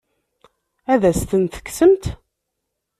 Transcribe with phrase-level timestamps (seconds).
[0.93, 2.03] Ad as-ten-tekksemt?